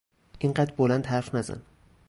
اینقدر 0.39 0.73
بلند 0.73 1.05
حرف 1.05 1.35
نزن! 1.35 1.61